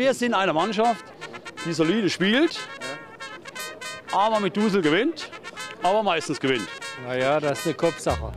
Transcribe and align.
wir 0.00 0.14
sind 0.14 0.32
eine 0.32 0.54
Mannschaft, 0.54 1.04
die 1.66 1.74
solide 1.74 2.08
spielt, 2.08 2.58
aber 4.10 4.40
mit 4.40 4.56
Dusel 4.56 4.80
gewinnt, 4.80 5.30
aber 5.82 6.02
meistens 6.02 6.40
gewinnt. 6.40 6.66
Naja, 7.06 7.38
das 7.38 7.58
ist 7.58 7.66
eine 7.66 7.74
Kopfsache. 7.74 8.32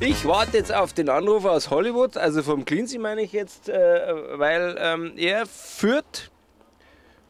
Ich 0.00 0.24
warte 0.24 0.56
jetzt 0.56 0.74
auf 0.74 0.94
den 0.94 1.10
Anruf 1.10 1.44
aus 1.44 1.68
Hollywood, 1.68 2.16
also 2.16 2.42
vom 2.42 2.64
Cleansy 2.64 2.96
meine 2.96 3.20
ich 3.20 3.32
jetzt, 3.32 3.68
äh, 3.68 3.74
weil 4.38 4.74
ähm, 4.80 5.12
er 5.18 5.44
führt 5.44 6.30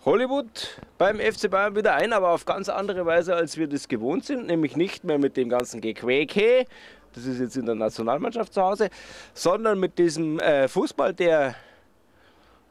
Hollywood 0.06 0.80
beim 0.98 1.18
FC 1.18 1.50
Bayern 1.50 1.74
wieder 1.74 1.96
ein, 1.96 2.12
aber 2.12 2.30
auf 2.30 2.44
ganz 2.44 2.68
andere 2.68 3.04
Weise, 3.06 3.34
als 3.34 3.56
wir 3.56 3.66
das 3.66 3.88
gewohnt 3.88 4.24
sind, 4.24 4.46
nämlich 4.46 4.76
nicht 4.76 5.02
mehr 5.02 5.18
mit 5.18 5.36
dem 5.36 5.48
ganzen 5.48 5.80
Gequäke, 5.80 6.64
das 7.12 7.24
ist 7.24 7.40
jetzt 7.40 7.56
in 7.56 7.66
der 7.66 7.74
Nationalmannschaft 7.74 8.54
zu 8.54 8.62
Hause, 8.62 8.88
sondern 9.34 9.80
mit 9.80 9.98
diesem 9.98 10.38
äh, 10.38 10.68
Fußball, 10.68 11.12
der, 11.12 11.56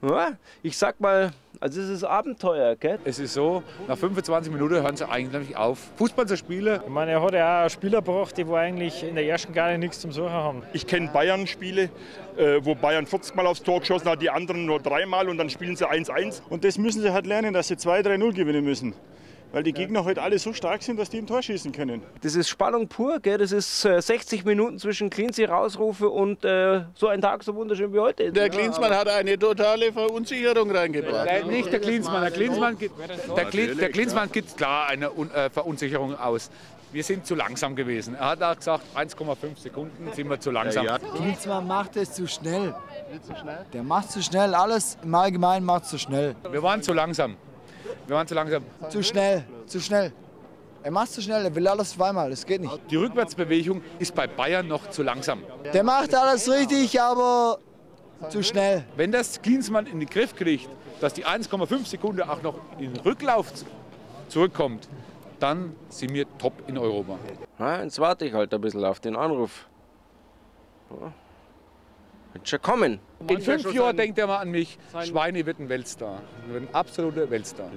ja, 0.10 0.34
ich 0.64 0.78
sag 0.78 1.00
mal, 1.00 1.32
also 1.60 1.82
es 1.82 1.90
ist 1.90 2.04
Abenteuer, 2.04 2.76
gell? 2.76 3.00
Es 3.06 3.20
ist 3.20 3.34
so, 3.34 3.64
nach 3.88 3.98
25 3.98 4.52
Minuten 4.52 4.76
hören 4.76 4.96
sie 4.96 5.08
eigentlich 5.08 5.56
auf, 5.56 5.80
Fußball 5.98 6.28
zu 6.28 6.38
spielen. 6.38 6.82
Ich 6.84 6.90
meine, 6.90 7.12
er 7.12 7.22
hat 7.22 7.34
ja 7.34 7.66
auch 7.66 7.70
Spieler 7.70 8.02
gebracht, 8.02 8.38
die 8.38 8.46
wo 8.48 8.56
eigentlich 8.56 9.04
in 9.04 9.16
der 9.16 9.26
ersten 9.26 9.54
gar 9.54 9.76
nichts 9.78 10.00
zum 10.00 10.12
Suchen 10.12 10.32
haben. 10.32 10.64
Ich 10.74 10.86
kenne 10.86 11.10
Bayern-Spiele, 11.12 11.90
äh, 12.38 12.60
wo 12.62 12.76
Bayern 12.76 13.06
40 13.06 13.36
Mal 13.36 13.48
aufs 13.48 13.64
Tor 13.64 13.80
geschossen 13.80 14.10
hat, 14.10 14.22
die 14.22 14.30
anderen 14.30 14.66
nur 14.66 14.80
dreimal 14.80 15.30
und 15.30 15.38
dann 15.38 15.50
spielen 15.50 15.76
sie 15.76 15.90
1-1. 15.90 16.42
Und 16.50 16.64
das 16.64 16.78
müssen 16.78 17.02
sie 17.02 17.12
halt 17.12 17.26
lernen, 17.26 17.54
dass 17.54 17.68
sie 17.68 17.76
2-3-0 17.76 18.34
gewinnen 18.34 18.64
müssen. 18.64 18.94
Weil 19.52 19.64
die 19.64 19.72
Gegner 19.72 20.04
heute 20.04 20.22
alle 20.22 20.38
so 20.38 20.52
stark 20.52 20.84
sind, 20.84 21.00
dass 21.00 21.10
die 21.10 21.20
ein 21.20 21.28
Tor 21.28 21.42
schießen 21.42 21.72
können. 21.72 22.02
Das 22.22 22.36
ist 22.36 22.50
Spannung 22.50 22.88
pur, 22.90 23.20
gell? 23.22 23.38
Das 23.38 23.54
ist 23.54 23.86
äh, 23.86 24.02
60 24.02 24.44
Minuten 24.44 24.80
zwischen 24.80 25.10
Cleansy 25.10 25.46
Rausrufe 25.46 26.10
und 26.10 26.44
äh, 26.44 26.82
so 26.94 27.08
ein 27.08 27.22
Tag 27.22 27.42
so 27.44 27.56
wunderschön 27.56 27.94
wie 27.94 28.00
heute. 28.00 28.34
Der 28.34 28.50
Klinsmann 28.50 28.92
hat 28.94 29.08
eine 29.08 29.40
totale 29.40 29.94
Verunsicherung 29.94 30.70
reingebracht. 30.72 31.26
Nein, 31.26 31.48
nicht 31.48 31.72
der 31.72 31.80
Klinsmann. 31.80 32.22
Der 32.24 32.32
Klinsmann, 32.32 32.78
gibt- 32.78 32.96
der, 33.38 33.46
Klin, 33.46 33.78
der 33.78 33.90
Klinsmann 33.92 34.30
gibt 34.32 34.58
klar 34.58 34.88
eine 34.88 35.06
äh, 35.06 35.50
Verunsicherung 35.50 36.20
aus. 36.20 36.50
Wir 36.92 37.04
sind 37.04 37.26
zu 37.26 37.36
langsam 37.36 37.76
gewesen. 37.76 38.16
Er 38.16 38.30
hat 38.30 38.42
auch 38.44 38.56
gesagt, 38.56 38.84
1,5 38.96 39.58
Sekunden 39.58 40.12
sind 40.14 40.30
wir 40.30 40.40
zu 40.40 40.52
langsam. 40.52 40.86
Klinsmann 41.16 41.68
macht 41.68 41.96
es 41.98 42.14
zu 42.14 42.28
schnell. 42.28 42.74
Der 43.74 43.84
macht 43.84 44.12
zu 44.12 44.22
schnell. 44.22 44.54
Alles 44.54 44.98
im 45.04 45.14
Allgemeinen 45.16 45.66
macht 45.66 45.86
zu 45.86 45.98
schnell. 45.98 46.36
Wir 46.52 46.64
waren 46.64 46.82
zu 46.82 46.94
langsam. 46.94 47.36
Wir 48.08 48.16
waren 48.16 48.28
zu 48.28 48.36
langsam. 48.36 48.64
Zu 48.90 49.04
schnell. 49.04 49.46
Zu 49.66 49.80
schnell. 49.80 50.12
Er 50.84 50.92
macht 50.92 51.12
zu 51.12 51.22
schnell. 51.22 51.44
Er 51.44 51.56
will 51.56 51.68
alles 51.68 51.92
zweimal. 51.92 52.30
Das 52.30 52.46
geht 52.46 52.62
nicht. 52.62 52.80
Die 52.92 52.96
Rückwärtsbewegung 52.96 53.82
ist 53.98 54.14
bei 54.14 54.28
Bayern 54.28 54.68
noch 54.68 54.90
zu 54.90 55.02
langsam. 55.02 55.42
Der 55.74 55.84
macht 55.84 56.14
alles 56.14 56.50
richtig, 56.50 57.00
aber 57.02 57.58
zu 58.30 58.44
schnell. 58.44 58.86
Wenn 58.96 59.12
das 59.12 59.42
Klinsmann 59.42 59.88
in 59.88 60.00
den 60.00 60.10
Griff 60.10 60.36
kriegt, 60.36 60.70
dass 61.02 61.14
die 61.14 61.26
1,5 61.26 61.86
Sekunden 61.88 62.22
auch 62.22 62.42
noch 62.42 62.56
in 62.78 62.94
den 62.94 63.02
Rücklauf 63.02 63.52
zurückkommt, 64.28 64.88
dann 65.40 65.76
sind 65.90 66.14
wir 66.14 66.26
top 66.38 66.54
in 66.68 66.78
Europa. 66.78 67.18
Ja, 67.60 67.84
jetzt 67.84 68.00
warte 68.00 68.26
ich 68.26 68.34
halt 68.34 68.54
ein 68.54 68.62
bisschen 68.62 68.86
auf 68.86 69.00
den 69.00 69.16
Anruf. 69.16 69.66
Ja. 70.90 71.12
Wird 72.36 72.50
schon 72.50 72.62
kommen. 72.62 73.00
In 73.30 73.40
fünf 73.40 73.74
Jahren 73.74 73.96
denkt 73.96 74.20
er 74.20 74.28
mal 74.28 74.40
an 74.40 74.52
mich, 74.52 74.78
Schweine 75.06 75.46
wird 75.46 75.58
ein 75.58 75.70
Weltstar. 75.70 76.22
Er 76.50 76.54
wird 76.54 76.64
ein 76.64 76.76
absoluter 76.76 77.30
Weltstar. 77.30 77.72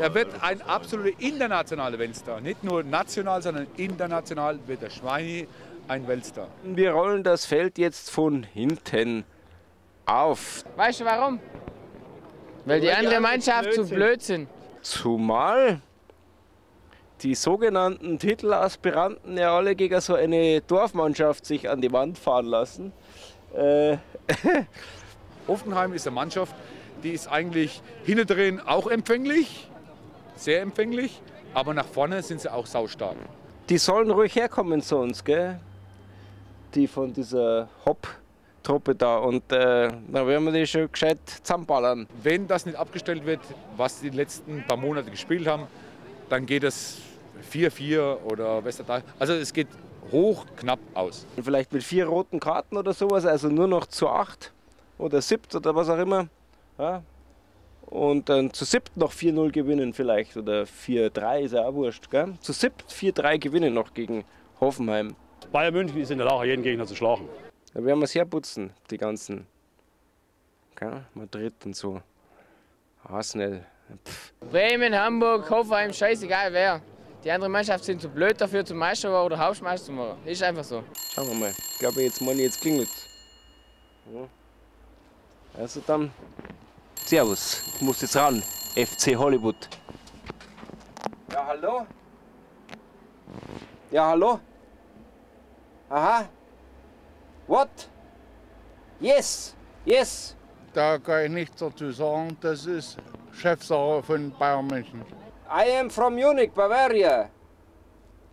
Er 0.00 0.14
wird 0.14 0.28
ein 0.40 0.62
absoluter 0.62 1.20
internationaler 1.20 1.98
Weltstar. 1.98 2.40
Nicht 2.40 2.64
nur 2.64 2.82
national, 2.82 3.42
sondern 3.42 3.66
international 3.76 4.58
wird 4.66 4.80
der 4.80 4.88
Schweine 4.88 5.46
ein 5.86 6.08
Weltstar. 6.08 6.48
Wir 6.64 6.92
rollen 6.92 7.22
das 7.24 7.44
Feld 7.44 7.76
jetzt 7.76 8.10
von 8.10 8.42
hinten 8.42 9.24
auf. 10.06 10.64
Weißt 10.74 11.00
du 11.00 11.04
warum? 11.04 11.38
Weil 12.64 12.80
die 12.80 12.90
andere 12.90 13.20
Mannschaft 13.20 13.74
zu 13.74 13.86
blöd 13.86 14.22
sind. 14.22 14.48
Zumal 14.80 15.82
die 17.22 17.34
sogenannten 17.34 18.18
Titelaspiranten 18.18 19.36
ja 19.36 19.56
alle 19.56 19.74
gegen 19.74 20.00
so 20.00 20.14
eine 20.14 20.60
Dorfmannschaft 20.60 21.46
sich 21.46 21.68
an 21.68 21.80
die 21.80 21.92
Wand 21.92 22.18
fahren 22.18 22.46
lassen. 22.46 22.92
Äh, 23.54 23.96
Hoffenheim 25.48 25.92
ist 25.94 26.06
eine 26.06 26.14
Mannschaft, 26.14 26.54
die 27.02 27.10
ist 27.10 27.28
eigentlich 27.28 27.80
hinten 28.04 28.26
drin 28.26 28.60
auch 28.60 28.86
empfänglich, 28.88 29.68
sehr 30.34 30.60
empfänglich, 30.60 31.22
aber 31.54 31.72
nach 31.72 31.86
vorne 31.86 32.22
sind 32.22 32.40
sie 32.40 32.52
auch 32.52 32.66
saustark. 32.66 33.16
die 33.68 33.78
sollen 33.78 34.10
ruhig 34.10 34.34
herkommen 34.34 34.82
zu 34.82 34.96
uns, 34.98 35.24
gell? 35.24 35.58
Die 36.74 36.86
von 36.86 37.12
dieser 37.12 37.68
Hopp-Truppe 37.86 38.94
da. 38.94 39.18
Und 39.18 39.50
äh, 39.50 39.88
dann 39.88 40.26
werden 40.26 40.44
wir 40.44 40.52
die 40.52 40.66
schon 40.66 40.90
gescheit 40.92 41.18
zusammenballern. 41.42 42.06
Wenn 42.22 42.46
das 42.46 42.66
nicht 42.66 42.76
abgestellt 42.76 43.24
wird, 43.24 43.40
was 43.76 44.00
die 44.00 44.10
letzten 44.10 44.64
paar 44.66 44.76
Monate 44.76 45.10
gespielt 45.10 45.46
haben, 45.46 45.66
dann 46.28 46.46
geht 46.46 46.64
es 46.64 46.98
4-4 47.52 48.22
oder 48.24 48.64
Westertal. 48.64 49.02
Also 49.18 49.34
es 49.34 49.52
geht 49.52 49.68
hoch 50.12 50.46
knapp 50.56 50.78
aus. 50.94 51.26
Vielleicht 51.42 51.72
mit 51.72 51.82
vier 51.82 52.06
roten 52.06 52.40
Karten 52.40 52.76
oder 52.76 52.92
sowas, 52.92 53.26
also 53.26 53.48
nur 53.48 53.66
noch 53.66 53.86
zu 53.86 54.08
acht 54.08 54.52
oder 54.98 55.20
siebt 55.20 55.54
oder 55.54 55.74
was 55.74 55.88
auch 55.88 55.98
immer. 55.98 56.28
Ja? 56.78 57.02
Und 57.86 58.28
dann 58.28 58.52
zu 58.52 58.64
siebt 58.64 58.96
noch 58.96 59.12
4-0 59.12 59.52
gewinnen 59.52 59.92
vielleicht 59.92 60.36
oder 60.36 60.64
4-3 60.64 61.40
ist 61.40 61.52
ja 61.52 61.66
auch 61.66 61.74
wurscht. 61.74 62.10
Gell? 62.10 62.34
Zu 62.40 62.52
siebt 62.52 62.84
4-3 62.90 63.38
gewinnen 63.38 63.74
noch 63.74 63.94
gegen 63.94 64.24
Hoffenheim. 64.60 65.14
Bayern 65.52 65.74
München 65.74 66.00
ist 66.00 66.10
in 66.10 66.18
der 66.18 66.26
Lage, 66.26 66.48
jeden 66.48 66.62
Gegner 66.62 66.86
zu 66.86 66.96
schlagen. 66.96 67.28
Da 67.74 67.84
werden 67.84 68.00
wir 68.00 68.04
es 68.04 68.14
herputzen, 68.14 68.72
die 68.90 68.98
ganzen. 68.98 69.46
Gell? 70.74 71.04
Madrid 71.14 71.54
und 71.64 71.76
so. 71.76 72.00
Arsenal. 73.04 73.64
Pff. 74.04 74.32
Bremen, 74.50 74.94
Hamburg, 74.94 75.48
Hoffenheim, 75.50 75.92
scheißegal 75.92 76.52
wer. 76.52 76.80
Die 77.24 77.30
andere 77.30 77.50
Mannschaft 77.50 77.84
sind 77.84 78.00
zu 78.00 78.08
blöd 78.08 78.40
dafür, 78.40 78.64
zum 78.64 78.78
Meister 78.78 79.24
oder 79.24 79.38
Hausmeister 79.38 79.86
zu 79.86 79.92
machen. 79.92 80.18
Ist 80.24 80.42
einfach 80.42 80.64
so. 80.64 80.84
Schauen 81.14 81.28
wir 81.28 81.34
mal. 81.34 81.50
Ich 81.50 81.78
glaube, 81.78 82.02
jetzt 82.02 82.20
meine 82.20 82.42
jetzt 82.42 82.60
klingelt 82.60 82.88
ja. 84.12 84.28
Also 85.58 85.80
dann, 85.86 86.10
Servus. 86.94 87.62
Ich 87.74 87.80
muss 87.80 88.00
jetzt 88.02 88.16
ran. 88.16 88.42
FC 88.74 89.16
Hollywood. 89.16 89.56
Ja, 91.32 91.46
hallo? 91.46 91.86
Ja, 93.90 94.08
hallo? 94.08 94.40
Aha. 95.88 96.28
What? 97.46 97.88
Yes. 99.00 99.54
Yes. 99.84 100.36
Da 100.72 100.98
kann 100.98 101.24
ich 101.24 101.30
nichts 101.30 101.56
dazu 101.58 101.90
sagen. 101.90 102.36
Das 102.40 102.66
ist 102.66 102.98
Chefsache 103.40 104.02
von 104.02 104.32
Bayern 104.38 104.66
München. 104.68 105.02
I 105.48 105.64
am 105.78 105.90
from 105.90 106.14
Munich, 106.14 106.54
Bavaria. 106.54 107.30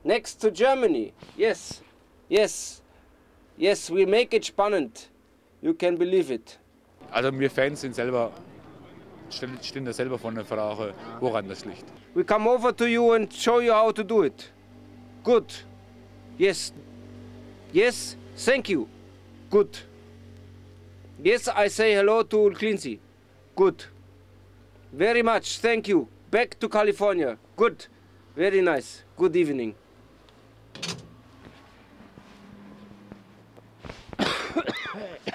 Next 0.03 0.41
to 0.41 0.51
Germany. 0.51 1.13
Yes. 1.37 1.81
Yes. 2.29 2.81
Yes, 3.57 3.89
we 3.89 4.05
make 4.05 4.33
it 4.33 4.43
spannend. 4.43 5.07
You 5.61 5.73
can 5.73 5.97
believe 5.97 6.31
it. 6.31 6.57
Also 7.11 7.31
wir 7.31 7.49
Fans 7.49 7.81
sind 7.81 7.95
selber, 7.95 8.31
stehen 9.29 9.85
da 9.85 9.93
selber 9.93 10.17
vor 10.17 10.31
der 10.31 10.45
Frage, 10.45 10.93
woran 11.19 11.47
das 11.47 11.63
liegt. 11.65 11.85
We 12.15 12.23
come 12.23 12.49
over 12.49 12.75
to 12.75 12.85
you 12.85 13.13
and 13.13 13.31
show 13.31 13.59
you 13.59 13.71
how 13.71 13.91
to 13.91 14.03
do 14.03 14.23
it. 14.23 14.51
Good. 15.23 15.53
Yes. 16.37 16.73
Yes. 17.71 18.17
Thank 18.35 18.69
you. 18.69 18.87
Good. 19.49 19.77
Yes, 21.23 21.47
I 21.47 21.69
say 21.69 21.93
hello 21.93 22.23
to 22.23 22.51
Cleansy. 22.51 22.99
Good. 23.55 23.85
Very 24.93 25.23
much. 25.23 25.57
Thank 25.57 25.87
you. 25.87 26.07
Back 26.29 26.59
to 26.59 26.69
California. 26.69 27.37
Good. 27.55 27.87
Very 28.35 28.61
nice. 28.61 29.03
Good 29.17 29.35
evening. 29.35 29.73